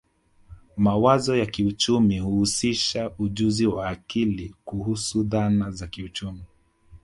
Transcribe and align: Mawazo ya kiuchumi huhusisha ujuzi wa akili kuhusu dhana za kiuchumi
Mawazo 0.77 1.35
ya 1.37 1.45
kiuchumi 1.45 2.19
huhusisha 2.19 3.11
ujuzi 3.19 3.67
wa 3.67 3.89
akili 3.89 4.55
kuhusu 4.65 5.23
dhana 5.23 5.71
za 5.71 5.87
kiuchumi 5.87 6.43